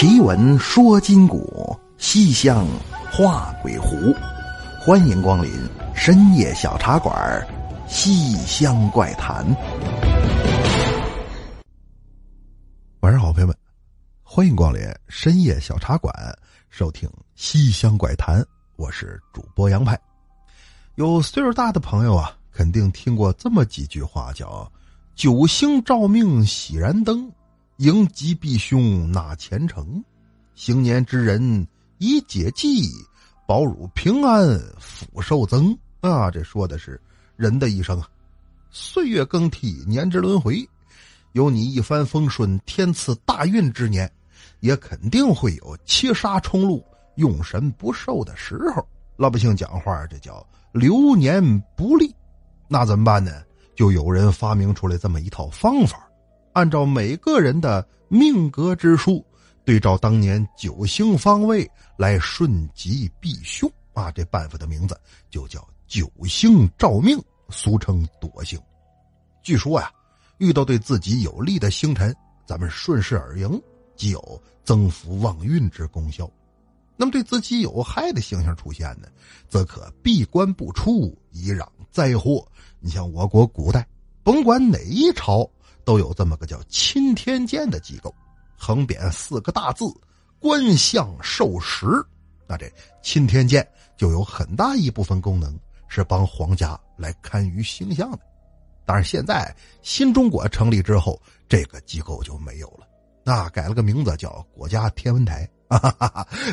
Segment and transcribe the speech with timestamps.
[0.00, 2.64] 奇闻说今古，西厢
[3.10, 4.14] 画鬼狐。
[4.80, 5.50] 欢迎光临
[5.92, 7.44] 深夜小茶馆，
[7.92, 9.44] 《西厢怪谈》。
[13.00, 13.56] 晚上好，朋友们，
[14.22, 16.14] 欢迎光临深夜小茶馆，
[16.70, 18.40] 收听《西厢怪谈》。
[18.76, 19.98] 我是主播杨派。
[20.94, 24.70] 有岁数大的朋友啊，肯定听过这么几句话，叫
[25.16, 27.28] “九星照命喜燃灯”。
[27.78, 30.02] 迎吉避凶纳前程，
[30.56, 31.64] 行年之人
[31.98, 32.90] 以解计，
[33.46, 36.28] 保汝平安福寿增啊！
[36.28, 37.00] 这说的是
[37.36, 38.08] 人的一生啊，
[38.68, 40.68] 岁月更替，年之轮回，
[41.34, 44.10] 有你一帆风顺、天赐大运之年，
[44.58, 46.84] 也肯定会有七杀冲路、
[47.14, 48.84] 用神不寿的时候。
[49.16, 51.40] 老百姓讲话，这叫流年
[51.76, 52.12] 不利，
[52.66, 53.30] 那怎么办呢？
[53.76, 56.07] 就有人发明出来这么一套方法。
[56.58, 59.24] 按照每个人的命格之书，
[59.64, 64.10] 对照当年九星方位来顺吉避凶啊！
[64.10, 67.16] 这办法的名字就叫九星照命，
[67.48, 68.58] 俗称夺星。
[69.40, 69.88] 据说呀，
[70.38, 72.12] 遇到对自己有利的星辰，
[72.44, 73.48] 咱们顺势而迎，
[73.94, 76.28] 即有增福旺运之功效；
[76.96, 79.06] 那么对自己有害的星星出现呢，
[79.48, 82.44] 则可闭关不出，以攘灾祸。
[82.80, 83.86] 你像我国古代，
[84.24, 85.48] 甭管哪一朝。
[85.88, 88.14] 都有这么个叫钦天监的机构，
[88.58, 89.86] 横匾四个大字
[90.38, 91.86] “观象授时”。
[92.46, 92.70] 那这
[93.02, 95.58] 钦天监就有很大一部分功能
[95.88, 98.18] 是帮皇家来看于星象的。
[98.84, 102.86] 但是现在新中国成立之后，这个机构就没有了，
[103.24, 105.48] 那改了个名字叫国家天文台。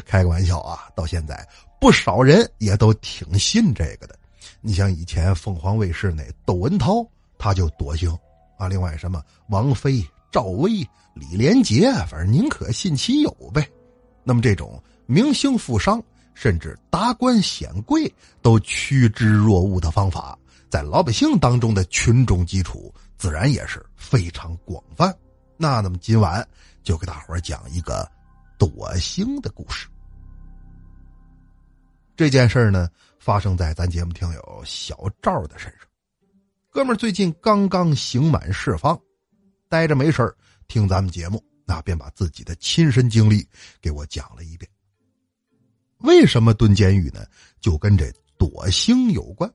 [0.06, 1.46] 开个玩笑啊，到现在
[1.82, 4.18] 不少人也都挺信这个的。
[4.62, 7.06] 你像以前凤凰卫视那窦文涛，
[7.38, 8.18] 他就多星。
[8.58, 13.68] 啊，另外什么王菲、赵薇、李连杰，反正宁可信其有呗。
[14.24, 16.02] 那么这种明星富商，
[16.34, 18.12] 甚至达官显贵
[18.42, 20.38] 都趋之若鹜的方法，
[20.70, 25.16] 在老百姓当中的群众基础自然也是非常广泛。
[25.58, 26.46] 那那么今晚
[26.84, 28.10] 就给大伙讲一个
[28.58, 29.88] 躲星的故事。
[32.18, 32.90] 这件事呢，
[33.20, 35.85] 发生在咱节目听友小赵的身上。
[36.76, 39.00] 哥们儿最近刚刚刑满释放，
[39.70, 40.36] 待着没事
[40.68, 43.48] 听咱们节目，那便把自己的亲身经历
[43.80, 44.70] 给我讲了一遍。
[46.00, 47.26] 为什么蹲监狱呢？
[47.62, 49.50] 就跟这躲星有关。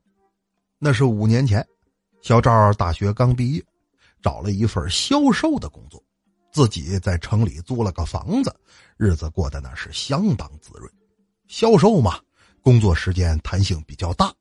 [0.78, 1.62] 那是五年前，
[2.22, 3.62] 小赵大学刚毕业，
[4.22, 6.02] 找了一份销售的工作，
[6.50, 8.50] 自己在城里租了个房子，
[8.96, 10.90] 日子过得那是相当滋润。
[11.48, 12.18] 销售嘛，
[12.62, 14.34] 工作时间弹性比较大。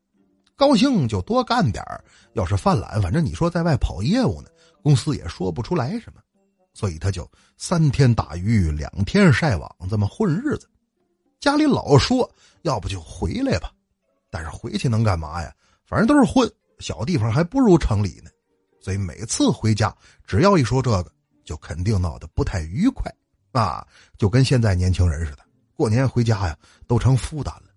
[0.60, 1.82] 高兴就多干点
[2.34, 4.50] 要是犯懒，反正你说在外跑业务呢，
[4.84, 6.20] 公司也说不出来什么，
[6.74, 7.26] 所以他就
[7.56, 10.70] 三天打鱼两天晒网，这么混日子。
[11.40, 12.30] 家里老说
[12.64, 13.72] 要不就回来吧，
[14.30, 15.50] 但是回去能干嘛呀？
[15.86, 18.30] 反正都是混，小地方还不如城里呢。
[18.82, 19.96] 所以每次回家，
[20.28, 21.10] 只要一说这个，
[21.46, 23.10] 就肯定闹得不太愉快
[23.54, 23.88] 啊，
[24.18, 25.44] 就跟现在年轻人似的，
[25.78, 27.69] 过年回家呀都成负担了。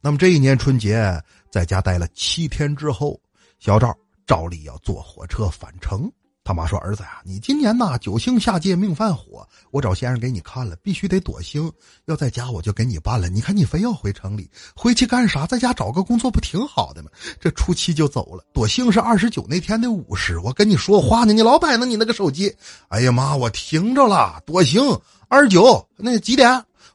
[0.00, 1.20] 那么这一年春节
[1.50, 3.20] 在家待了七天之后，
[3.58, 3.94] 小赵
[4.26, 6.10] 照例要坐火车返程。
[6.44, 11.70] 他妈说：“儿子呀，你今年呐九星下界命犯火，我找先生给你看了，必须得躲星。
[12.06, 13.28] 要在家我就给你办了。
[13.28, 15.46] 你看你非要回城里，回去干啥？
[15.46, 17.10] 在家找个工作不挺好的吗？
[17.38, 20.38] 这初七就走了，躲星是二十九那天的午时。
[20.38, 22.50] 我跟你说话呢，你老摆弄你那个手机。
[22.88, 24.80] 哎呀妈，我听着了，躲星
[25.28, 26.48] 二十九那几点？”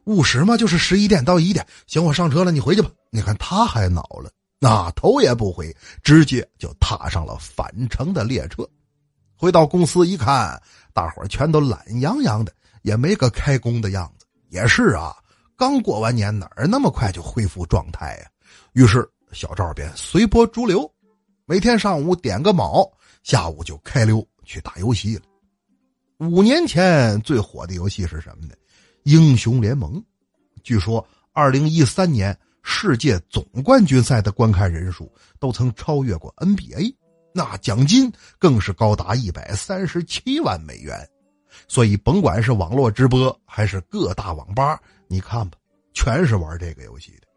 [0.06, 1.66] 午时嘛，就是十一点到一点。
[1.88, 2.90] 行，我上车了，你回去吧。
[3.10, 8.68] 你看他还恼了，那头也不回，直接就踏上了返程的列车。
[9.36, 10.62] 回到公司一看，
[10.94, 14.26] 大伙全都懒洋洋的，也没个开工的样子。
[14.50, 15.16] 也是啊，
[15.58, 18.30] 刚过完年，哪儿那么快就恢复状态呀？
[18.74, 20.90] 于是小赵便随波逐流，
[21.46, 22.90] 每天上午点个卯，
[23.24, 25.24] 下午就开溜去打游戏了。
[26.20, 28.54] 五年前最火的游戏是什么呢？
[29.04, 30.02] 英雄联盟，
[30.64, 36.96] 据说二零一三年世界总冠军赛的观看人数都曾超越过 NBA，
[37.34, 41.08] 那奖金更是高达一百三十七万美元。
[41.68, 45.58] 所以，甭管是网络直播还是各大网吧，你看吧，
[45.94, 47.28] 全是玩这个游戏的。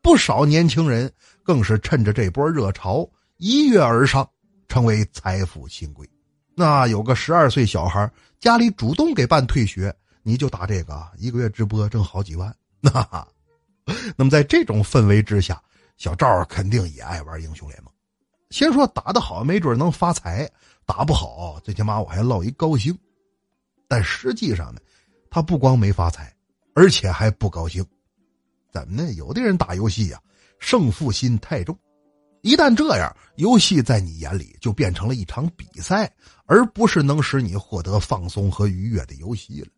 [0.00, 1.12] 不少年轻人
[1.42, 3.08] 更是趁着这波热潮
[3.38, 4.28] 一跃而上，
[4.68, 6.08] 成为财富新贵。
[6.54, 9.94] 那有个十二岁小孩，家里主动给办退学。
[10.22, 12.54] 你就打这个，一个月直播挣好几万。
[12.80, 13.26] 那，
[14.16, 15.60] 那么在这种氛围之下，
[15.96, 17.92] 小赵肯定也爱玩英雄联盟。
[18.50, 20.46] 先说打得好，没准能发财；
[20.84, 22.96] 打不好，最起码我还落一高兴。
[23.88, 24.80] 但实际上呢，
[25.30, 26.34] 他不光没发财，
[26.74, 27.84] 而且还不高兴。
[28.70, 29.12] 怎么呢？
[29.12, 30.20] 有的人打游戏呀，
[30.58, 31.76] 胜负心太重，
[32.42, 36.10] 一旦这样，游戏在你眼里就变成了一场比赛，
[36.46, 39.68] 而不是能使你获得放松和愉悦的游戏了。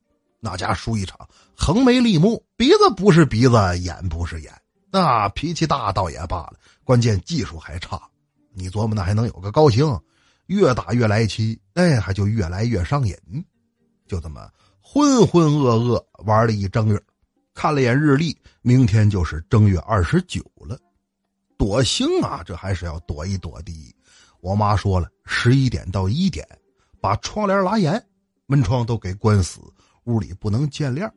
[0.45, 1.27] 那家输一场，
[1.57, 4.53] 横眉立目，鼻子不是鼻子，眼不是眼，
[4.93, 7.99] 那脾气大倒也罢了，关键技术还差。
[8.53, 9.99] 你琢磨，那还能有个高兴？
[10.49, 13.17] 越打越来气，哎，还就越来越上瘾。
[14.07, 14.47] 就这么
[14.83, 17.03] 浑浑噩噩玩了一正月。
[17.55, 20.79] 看了眼日历，明天就是正月二十九了，
[21.57, 22.43] 躲星啊！
[22.45, 23.73] 这还是要躲一躲的。
[24.43, 26.47] 我妈说了，十一点到一点，
[27.01, 28.05] 把窗帘拉严，
[28.45, 29.61] 门窗都给关死，
[30.05, 31.13] 屋里不能见亮，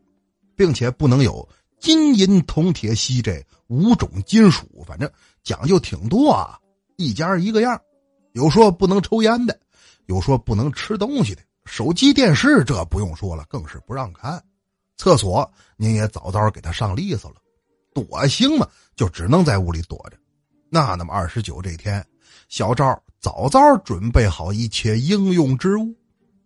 [0.55, 1.47] 并且不能有
[1.79, 5.09] 金银铜铁锡这五种金属，反正
[5.43, 6.59] 讲究挺多啊。
[6.95, 7.79] 一家一个样，
[8.33, 9.59] 有说不能抽烟的，
[10.07, 14.43] 有说不能吃东西的，手机电视这不用说了，更是不让看。
[14.95, 17.35] 厕所您也早早给他上利索了，
[17.93, 20.17] 躲行嘛，就只能在屋里躲着。
[20.69, 22.03] 那那么二十九这天，
[22.49, 25.95] 小赵早早准备好一切应用之物，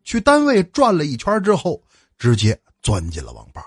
[0.03, 1.81] 去单位转了一圈之后，
[2.21, 3.65] 直接钻进了网吧。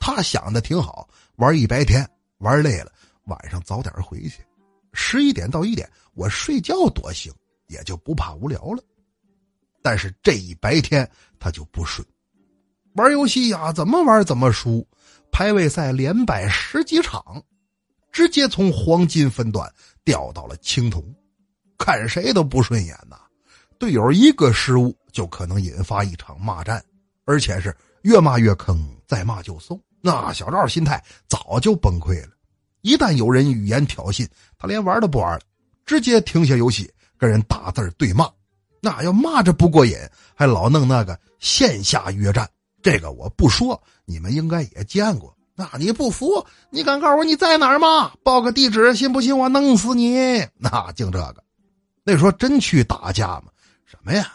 [0.00, 2.04] 他想的挺好，玩一白天，
[2.38, 2.90] 玩累了，
[3.26, 4.44] 晚上早点回去。
[4.92, 7.32] 十一点到一点，我睡觉多行，
[7.68, 8.82] 也就不怕无聊了。
[9.80, 11.08] 但是这一白天
[11.38, 12.04] 他就不顺。
[12.94, 14.84] 玩游戏呀，怎么玩怎么输，
[15.30, 17.40] 排位赛连败十几场，
[18.10, 19.72] 直接从黄金分段
[20.02, 21.00] 掉到了青铜，
[21.78, 23.20] 看谁都不顺眼呐。
[23.78, 26.84] 队友一个失误就可能引发一场骂战，
[27.28, 29.78] 而且是越骂越坑，再骂就送。
[30.00, 32.30] 那小赵心态早就崩溃了，
[32.80, 34.26] 一旦有人语言挑衅，
[34.56, 35.40] 他连玩都不玩了，
[35.84, 38.26] 直接停下游戏跟人打字对骂。
[38.80, 39.94] 那要骂着不过瘾，
[40.34, 42.48] 还老弄那个线下约战。
[42.80, 45.36] 这个我不说，你们应该也见过。
[45.54, 48.12] 那你不服，你敢告诉我你在哪儿吗？
[48.22, 50.38] 报个地址，信不信我弄死你？
[50.56, 51.44] 那净这个，
[52.04, 53.48] 那说真去打架吗？
[53.84, 54.32] 什么呀？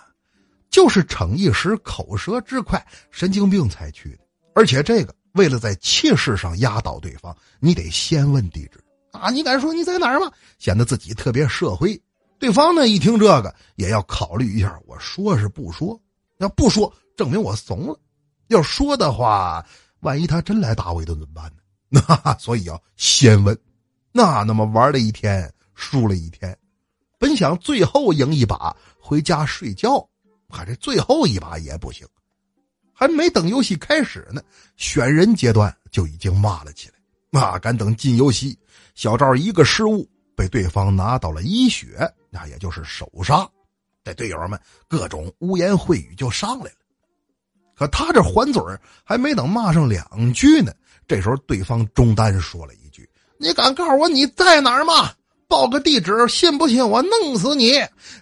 [0.73, 4.23] 就是逞一时口舌之快，神经病才去的。
[4.55, 9.29] 而且这个为了在气势上压倒对方，你得先问地址啊！
[9.29, 10.31] 你敢说你在哪儿吗？
[10.57, 12.01] 显得自己特别社会。
[12.39, 15.97] 对方呢一听这个，也要考虑一下，我说是不说？
[16.39, 17.99] 要不说，证明我怂了。
[18.47, 19.63] 要说的话，
[19.99, 21.45] 万一他真来打我一顿怎么办
[21.87, 22.01] 呢？
[22.25, 23.55] 那所以要先问。
[24.11, 26.57] 那那么玩了一天，输了一天，
[27.19, 30.03] 本想最后赢一把回家睡觉，
[30.53, 32.07] 可这最后一把也不行。
[32.93, 34.41] 还没等游戏开始呢，
[34.77, 36.93] 选人阶段就已经骂了起来。
[37.31, 38.57] 哪敢等进游戏，
[38.93, 43.49] 小赵一个失误被对方拿到了一血，那也就是首杀。
[44.03, 46.77] 这队友们各种污言秽语就上来了。
[47.75, 48.61] 可他这还嘴
[49.03, 50.71] 还没等骂上两句呢，
[51.07, 53.09] 这时候对方中单说了一句
[53.39, 55.11] ：“你敢告诉我你在哪儿吗？
[55.53, 57.73] 报个地址，信不信我弄死你？”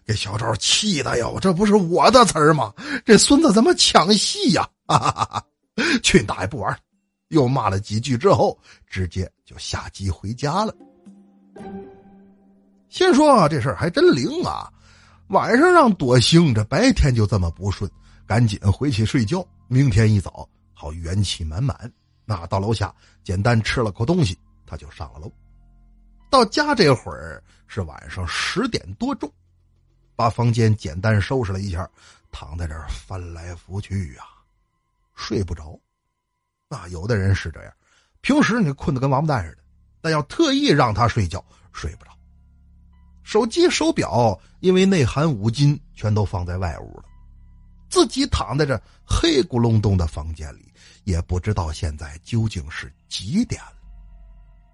[0.05, 2.73] 给小赵气的哟，这不是我的词儿吗？
[3.05, 4.67] 这孙子怎么抢戏呀？
[4.85, 5.45] 哈哈哈哈
[6.03, 6.77] 去大爷不玩
[7.29, 10.75] 又骂了几句之后，直接就下机回家了。
[12.89, 14.69] 先说这事儿还真灵啊，
[15.29, 17.89] 晚上让多行，这白天就这么不顺。
[18.27, 21.89] 赶紧回去睡觉，明天一早好元气满满。
[22.25, 25.31] 那到楼下简单吃了口东西，他就上了楼。
[26.31, 29.29] 到家这会儿是晚上十点多钟，
[30.15, 31.87] 把房间简单收拾了一下，
[32.31, 34.23] 躺在这儿翻来覆去啊，
[35.13, 35.77] 睡不着。
[36.69, 37.73] 那有的人是这样，
[38.21, 39.63] 平时你困得跟王八蛋似的，
[39.99, 42.11] 但要特意让他睡觉，睡不着。
[43.23, 47.03] 手机、手表因为内含五金，全都放在外屋了。
[47.89, 50.73] 自己躺在这黑咕隆咚的房间里，
[51.03, 53.73] 也不知道现在究竟是几点了。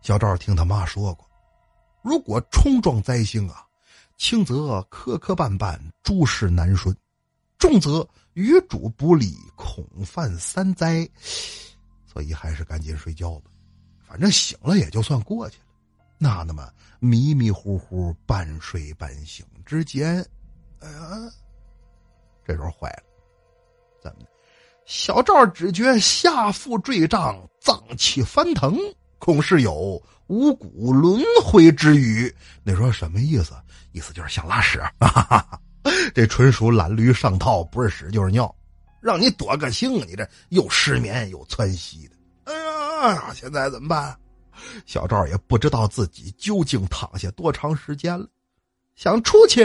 [0.04, 1.27] 小赵听他妈说过，
[2.08, 3.66] 如果冲撞灾星啊，
[4.18, 6.96] 轻则磕磕绊绊，诸事难顺；
[7.60, 11.06] 重则与主不利，恐犯三灾。
[12.06, 13.52] 所以还是赶紧睡觉吧，
[14.08, 15.66] 反正醒了也就算过去了。
[16.18, 20.26] 那那么迷迷糊糊、半睡半醒之间，
[20.80, 21.30] 哎呀，
[22.46, 23.04] 这时候坏了。
[24.02, 24.22] 怎么？
[24.86, 28.80] 小赵只觉下腹坠胀，脏气翻腾，
[29.20, 32.34] 恐是有五谷轮回之语。
[32.64, 33.54] 你说什么意思？
[33.92, 34.80] 意思就是想拉屎。
[35.00, 35.62] 哈哈哈
[36.14, 38.54] 这纯属懒驴上套，不是屎就是尿，
[39.02, 42.16] 让你躲个行，你这又失眠又窜稀的。
[42.46, 44.18] 哎呀，现在怎么办？
[44.86, 48.28] 小赵也不知道自己究竟躺下多长时间了。
[48.96, 49.64] 想出去，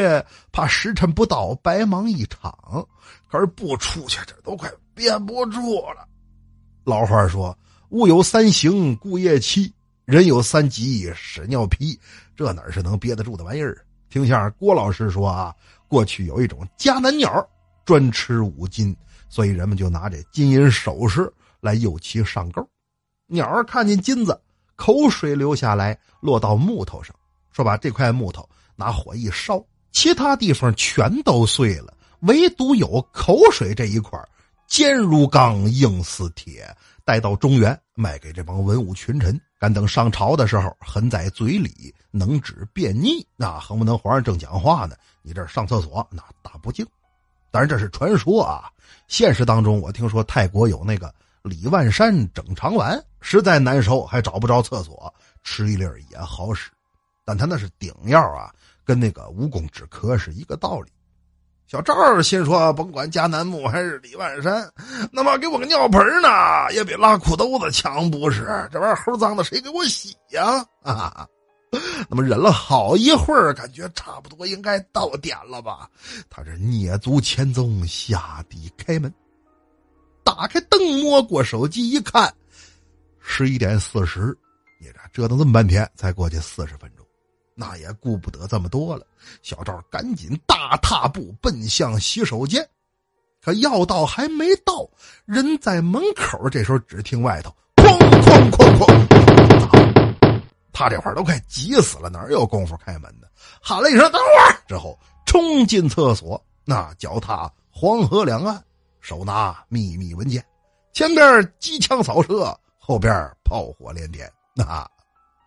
[0.53, 2.87] 怕时辰不到，白忙一场。
[3.31, 6.07] 可是不出去，这都快憋不住了。
[6.85, 7.57] 老话说
[7.89, 9.73] ：“物有三行，故业气；
[10.13, 11.99] 人有三急，屎尿屁。”
[12.37, 13.83] 这哪是能憋得住的玩意儿？
[14.11, 15.55] 听下郭老师说啊，
[15.89, 17.49] 过去有一种迦南鸟，
[17.87, 18.95] 专吃五金，
[19.31, 22.63] 所以人们就拿这金银首饰来诱其上钩。
[23.27, 24.39] 鸟儿看见金子，
[24.77, 27.17] 口水流下来，落到木头上，
[27.51, 34.23] 说把这块木头拿火一烧，其他地方全都碎了，唯独有口水这一块
[34.67, 36.69] 坚如钢，硬似铁。
[37.05, 43.25] 带到中原卖给这帮文武群臣，敢等上朝的时候含在嘴里，能止便秘。
[43.37, 46.85] 那恨不能皇上正讲话呢，你这上厕所那大不敬。
[47.49, 48.69] 当然这是传说啊，
[49.07, 51.15] 现实当中我听说泰国有那个
[51.45, 55.15] 李万山整肠丸，实在难受还找不着厕所，
[55.45, 56.69] 吃一粒也好使。
[57.25, 58.53] 但他那是顶药啊，
[58.85, 60.91] 跟那个蜈蚣止咳是一个道理。
[61.73, 64.71] 小赵心说：“甭管迦南木还是李万山，
[65.11, 66.29] 那么给我个尿盆呢，
[66.75, 68.69] 也比拉裤兜子强不是？
[68.71, 71.27] 这玩意儿齁脏的，谁给我洗呀？” 啊，
[72.11, 75.89] 那么忍了好一会儿，感觉差不多应该到点了吧？
[76.29, 79.11] 他这蹑足潜踪，下地开门，
[80.23, 82.31] 打开灯，摸过手机一看，
[83.19, 84.37] 十一点四十，
[84.79, 87.02] 你这折腾这么半天，才过去四十分钟。
[87.65, 89.07] 那也顾不得这么多了，
[89.41, 92.69] 小赵赶紧大踏步奔向洗手间，
[93.41, 94.85] 可要到还没到，
[95.27, 96.51] 人在门口。
[96.51, 98.77] 这时候只听外头哐哐哐
[99.69, 100.43] 哐，
[100.73, 103.29] 他这会儿都快急死了，哪有功夫开门呢？
[103.61, 108.61] 喊了一声“等会儿”之后，冲进厕所，那脚踏黄河两岸，
[109.01, 110.45] 手拿秘密文件，
[110.93, 113.13] 前边机枪扫射，后边
[113.45, 114.85] 炮火连天，那。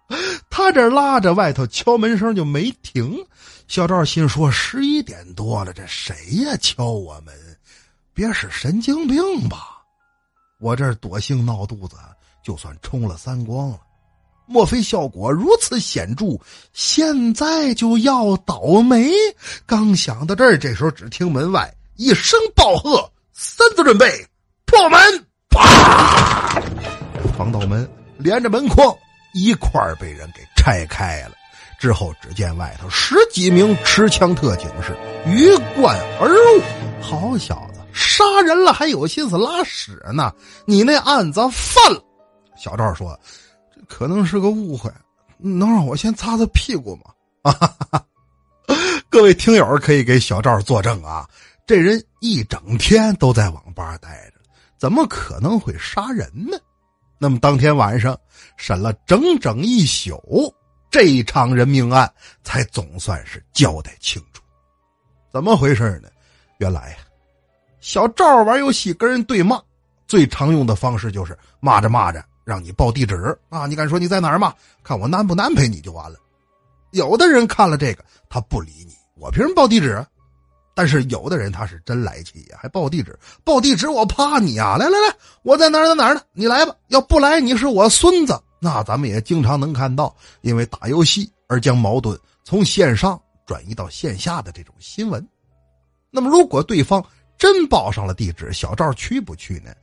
[0.50, 3.18] 他这拉着外头敲门声就没停，
[3.68, 7.34] 小赵心说：十一点多了，这谁呀敲我门？
[8.14, 9.82] 别是神经病吧？
[10.60, 11.98] 我这躲性闹肚子，
[12.44, 13.80] 就算冲了三光了。
[14.48, 16.40] 莫非效果如此显著？
[16.72, 19.12] 现在就要倒霉？
[19.66, 24.26] 刚想到这儿，这时候只听门外一声暴喝：“三字准备，
[24.66, 25.00] 破门！”
[25.50, 26.62] 啪，
[27.36, 28.96] 防盗门连着门框。
[29.36, 31.36] 一块被人给拆开了，
[31.78, 34.96] 之后只见外头十几名持枪特警是
[35.28, 36.64] 鱼贯而入。
[37.02, 40.34] 好小子，杀人了还有心思拉屎呢？
[40.64, 42.02] 你那案子犯了。
[42.56, 43.20] 小赵说
[43.76, 44.90] ：“这可能是个误会，
[45.38, 47.12] 能让我先擦擦屁股吗？”
[47.44, 48.02] 啊，
[49.10, 51.28] 各位听友可以给小赵作证啊，
[51.68, 54.40] 这人一整天都在网吧待着，
[54.80, 56.58] 怎么可能会杀人呢？
[57.18, 58.18] 那么当天晚上
[58.58, 60.54] 审了整整一宿，
[60.92, 62.12] 这一场人命案
[62.44, 64.42] 才总算是交代清楚。
[65.32, 66.10] 怎么回事呢？
[66.58, 66.98] 原来呀，
[67.82, 69.62] 小赵玩游戏跟人对骂，
[70.08, 73.66] 最常用的方式就是骂着骂着让你报地址啊！
[73.66, 74.54] 你敢说你在哪儿吗？
[74.84, 76.18] 看我难不难陪你就完了。
[76.92, 80.06] 有的人看了这个，他不理你，我凭什么报地址？
[80.76, 84.76] 但是有的人他是真来气呀，还报地址，报地址我怕你啊！
[84.76, 86.22] 来来来，我在哪儿在哪儿呢？
[86.34, 88.38] 你来吧，要不来你是我孙子。
[88.60, 95.26] 那咱们也经常能看到，因为打游戏而将矛盾从线上转移到线下的这种新闻。
[96.12, 97.04] 那么如果对方
[97.38, 99.74] 真报上了地址，小赵去不去呢？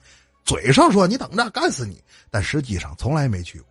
[0.44, 3.68] 嘴上说你等着干死你，但实际上从来没去过。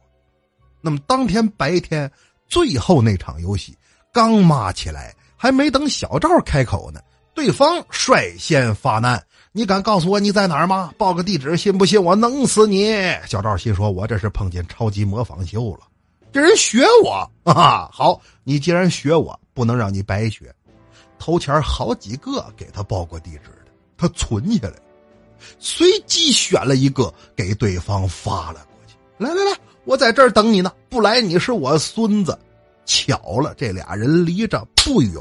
[0.81, 2.11] 那么当天白天
[2.47, 3.77] 最后那场游戏
[4.11, 6.99] 刚骂起来，还没等小赵开口呢。
[7.41, 9.19] 对方率先发难，
[9.51, 10.93] 你敢告诉我你在哪儿吗？
[10.95, 12.93] 报个地址，信不信我弄死你？
[13.25, 15.79] 小赵心说：“我这是碰见超级模仿秀了，
[16.31, 17.89] 这人学我 啊！
[17.91, 20.53] 好，你既然学我，不能让你白学。
[21.17, 24.75] 头前好几个给他报过地址的，他存下来，
[25.57, 28.93] 随机选了一个给对方发了过去。
[29.17, 32.37] 来来来，我在这儿等你呢，不来你是我孙子。
[32.85, 35.19] 巧了，这俩人离着不远。”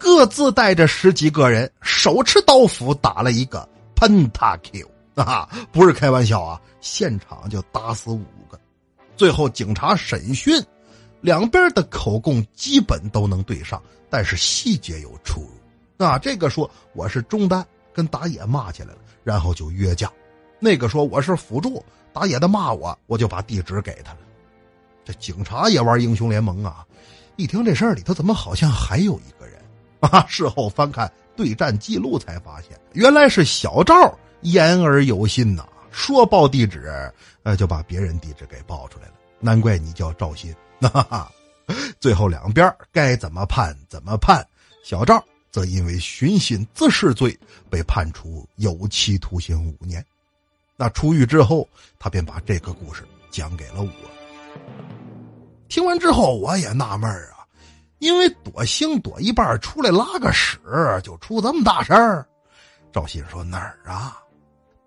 [0.00, 6.58] 各自带着十几个人，手持刀斧打了一个喷他 q 啊，不是开玩笑啊！
[6.80, 8.58] 现场就打死五个。
[9.14, 10.58] 最后警察审讯，
[11.20, 16.06] 两边的口供基本都能对上，但是细节有出入。
[16.06, 20.08] 啊，这个说我是中单，跟打野骂起来了，然后就约架；
[20.58, 24.20] 那个说我是辅助，打野的骂我，我就把地址给他了。
[25.04, 26.86] 这警察也玩英雄联盟啊！
[27.36, 29.59] 一听这事儿里头，怎么好像还有一个人？
[30.00, 30.26] 啊！
[30.28, 33.94] 事后翻看对战记录，才发现原来是小赵
[34.42, 36.90] 言而有信呐，说报地址，
[37.42, 39.14] 呃，就把别人地址给报出来了。
[39.38, 40.54] 难怪你叫赵鑫。
[40.80, 41.32] 哈哈，
[42.00, 44.46] 最后两边该怎么判怎么判。
[44.82, 47.38] 小赵则因为寻衅滋事罪
[47.68, 50.04] 被判处有期徒刑五年。
[50.76, 53.90] 那出狱之后，他便把这个故事讲给了我。
[55.68, 57.39] 听完之后，我也纳闷啊，
[58.00, 60.58] 因为躲星躲一半出来拉个屎，
[61.04, 62.26] 就出这么大事儿。
[62.92, 64.18] 赵鑫说哪儿啊？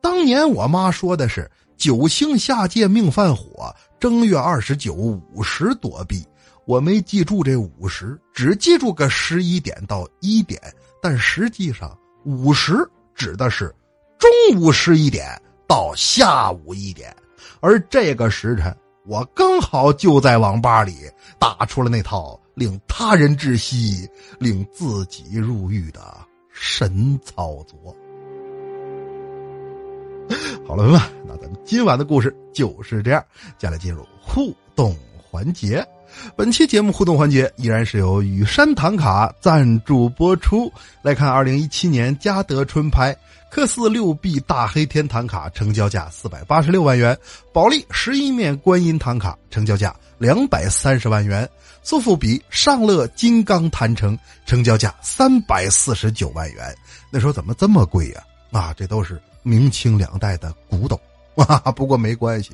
[0.02, 6.22] 当年我妈说的是九星下界命犯火，正月二十九午时躲避。
[6.66, 10.60] 我没记住这午时，只记住个十一点到一点，
[11.02, 13.74] 但实际上午时指的是
[14.18, 14.30] 中
[14.60, 17.16] 午十一点到下午一点，
[17.60, 20.96] 而这个时辰我刚好就在网吧里
[21.38, 26.00] 打出了那套令他人窒息、令自己入狱的
[26.52, 27.96] 神操作。
[30.66, 33.24] 好了，朋友们，那咱们今晚的故事就是这样。
[33.58, 35.86] 接下来进入互动环节，
[36.36, 40.72] 本期节目互动环节依然是由雨山唐卡赞助播出。
[41.02, 43.16] 来看，二零一七年嘉德春拍
[43.52, 47.18] 科四六 B 大黑天唐卡成交价四百八十六万元，
[47.52, 49.94] 保利十一面观音唐卡成交价
[50.24, 51.50] 两百三十万元，
[51.82, 56.74] 苏富比尚乐金刚坛城成交价三百四十九万元。
[57.12, 58.24] 那时候怎么这么贵呀？
[58.54, 59.22] 啊，这都是。
[59.46, 60.98] 明清两代的古董，
[61.36, 62.52] 啊，不过没关系，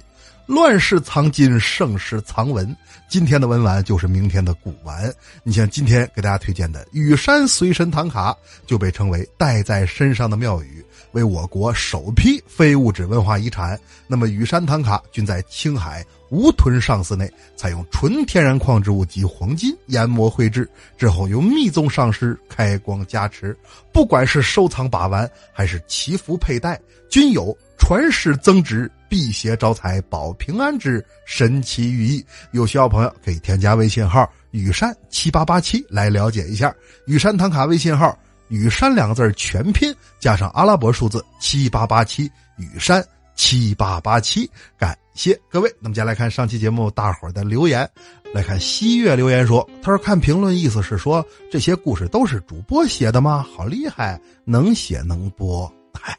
[0.47, 2.75] 乱世藏金，盛世藏文。
[3.07, 5.13] 今天的文玩就是明天的古玩。
[5.43, 8.35] 你像今天给大家推荐的雨山随身唐卡，
[8.65, 13.79] 就被称为带在身上的庙宇，为我国首批非物质文化遗产。
[14.07, 23.57] 那么雨山唐卡均在青海吴屯上寺内，采用纯天然矿植物及黄金研磨绘制，之后由密宗上师开光加持。
[23.91, 28.91] 不管是收藏把玩，还是祈福佩戴，均有传世增值。
[29.09, 36.71] 辟邪招财、保平安之神奇寓意，有需要朋友可以添加微信号“雨山七八八七”来了解一下。
[37.07, 38.15] 雨山唐卡微信号
[38.49, 44.47] “雨山”两个字全拼加上阿拉伯数字七八八七，雨山七八八七。
[44.77, 45.69] 感谢各位。
[45.81, 47.85] 那么接下来看上期节目大伙儿的留言，
[48.33, 53.45] 来看西月留言说：“他说看评论意思是说这些故事都是主播写的吗？
[53.53, 55.69] 好厉害，能写能播。
[55.91, 56.17] ”嗨，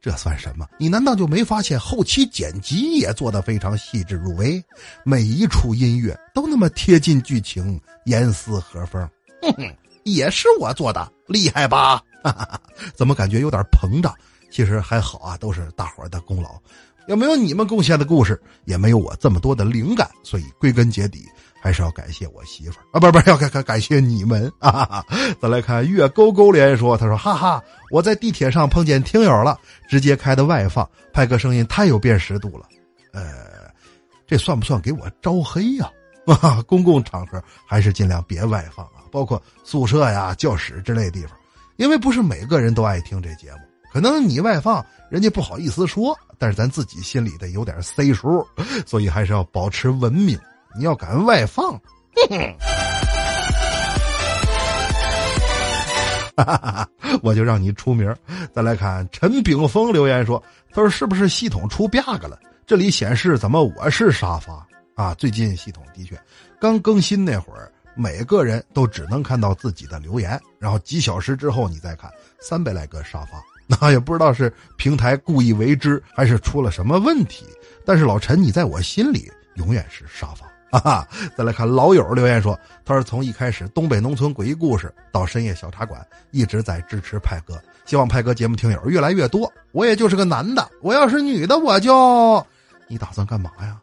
[0.00, 0.66] 这算什么？
[0.78, 4.60] 你难道就没发现后期剪辑也做得非常细致入微，
[5.04, 9.08] 每一处音乐都那么贴近剧情，严丝合缝？
[9.42, 11.98] 哼哼，也是我做的，厉害吧？
[12.24, 12.60] 哈哈，
[12.96, 14.12] 怎么感觉有点膨胀？
[14.50, 16.60] 其实还好啊，都是大伙儿的功劳。
[17.06, 20.08] 要没有你们贡献的故事，也没有我这么多的灵感。
[20.22, 21.26] 所以归根结底。
[21.62, 25.04] 还是要感谢我媳妇儿啊，不是不是要感感感谢你们啊！
[25.42, 32.64] 再来看月勾勾连说，他说哈哈，我在地铁上碰见听友了，直接开的外放，派哥声音太有辨识度了，
[33.12, 33.70] 呃，
[34.26, 35.86] 这算不算给我招黑呀？
[36.40, 41.36] 啊，公共场合还是尽量别外放啊，包括宿舍呀、教室之类地方，
[41.76, 43.58] 因为不是每个人都爱听这节目，
[43.92, 48.46] 可能你外放人家不好意思说，但是咱自己心里得有点 C 数，
[48.86, 50.38] 所以还是要保持文明。
[50.76, 51.80] 你要敢外放，
[57.22, 58.14] 我就让你出名。
[58.54, 60.40] 再来看陈炳峰留言说
[60.72, 62.38] ：“他说是不是系统出 bug 了？
[62.64, 65.12] 这里显示怎么我是沙发啊？
[65.14, 66.16] 最近系统的确
[66.60, 72.08] 刚更新那会儿，每个人都只能看到自己的留言，然后几小时之后你再看
[72.40, 73.42] 三百来个沙发，
[73.80, 77.46] 那也不知道是平台故意为之，还是出了什么问题。
[77.84, 80.44] 但是老陈，你在我心里永远是沙发。”
[80.78, 81.06] 哈，
[81.36, 89.52] 再来看老友留言说：“他说从一开始东北农村诡异故事到深夜小茶馆，一直在支持派哥，希望派哥节目听友越来越多。
[89.72, 92.44] 我也就是个男的，我要是女的，我就……
[92.86, 93.80] 你打算干嘛呀？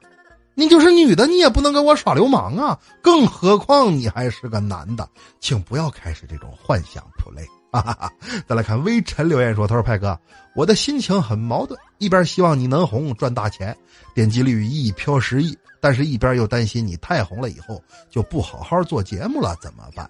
[0.53, 2.79] 你就是女的，你也不能跟我耍流氓啊！
[3.01, 5.07] 更何况你还是个男的，
[5.41, 7.45] 请不要开始这种幻想 play。”
[7.81, 8.13] 哈哈哈！
[8.47, 10.19] 再来看微尘留言说：“他说派哥，
[10.55, 13.75] 我的心情很矛盾，一边希望你能红赚大钱，
[14.13, 20.09] 点击率一飘十亿。”但是，一边又担心你太红了以后就不好好做节目了，怎么办？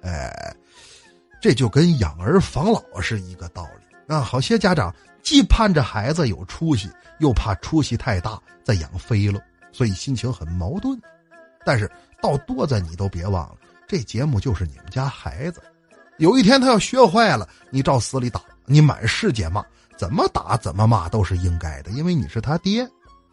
[0.00, 0.54] 哎，
[1.42, 4.20] 这就跟养儿防老是一个道理啊！
[4.20, 9.40] 好些家长既盼着孩子有出息，又怕出息太大再养飞了，
[9.72, 10.96] 所以心情很矛盾。
[11.66, 11.90] 但是
[12.22, 13.56] 到多子，你都别忘了，
[13.88, 15.60] 这节目就是你们家孩子，
[16.18, 19.64] 有一天他要学坏了，你照死里打，你满世界骂，
[19.96, 22.88] 怎么打怎么骂都是应该的，因为你是他爹。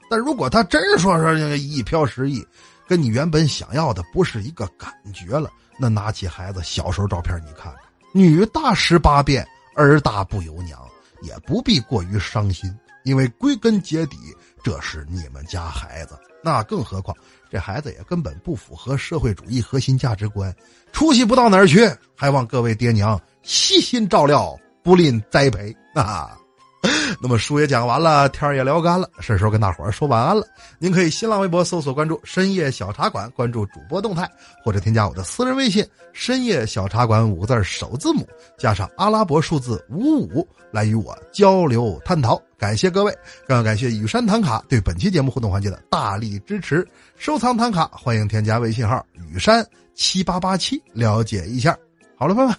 [0.10, 2.46] 但如果他真说说一飘十亿，
[2.88, 7.76] 跟你原本想要的不是一个感觉了，那拿起孩子小时候照片你看看，
[8.14, 9.46] 女大十八变，
[9.76, 10.80] 儿大不由娘，
[11.24, 12.72] 也不必过于伤心，
[13.04, 14.18] 因为归根结底
[14.64, 16.16] 这是你们家孩子。
[16.44, 17.18] 那更何况
[17.50, 20.54] 这孩子也根本不符合社会主义核心价值观，
[20.92, 26.38] 出息不到哪儿去，还望各位爹娘悉心照料，不吝栽培啊。
[27.22, 30.46] 那么书也讲完了，天儿也聊干了，是时候跟大伙儿说晚安了。
[30.80, 34.30] 您可以新浪微博搜索关注“深夜小茶馆”，关注主播动态，
[34.64, 42.42] 或者添加我的私人微信“深夜小茶馆”五个字首字母加上阿拉伯数字五五，来与我交流探讨。
[42.58, 43.16] 感谢各位，
[43.48, 46.88] 更要感谢雨山唐卡对本期节目互动环节的大力支持。
[47.18, 51.78] 收藏唐卡，欢迎添加微信号“雨山七八八七”了解一下。
[52.18, 52.58] 好了，朋友们，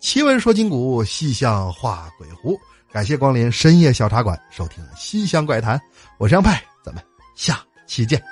[0.00, 2.58] 奇闻说金谷，细象画鬼狐。
[2.94, 5.76] 感谢光临深夜小茶馆，收听《西厢怪谈》，
[6.16, 7.02] 我是杨派，咱们
[7.34, 8.22] 下期见。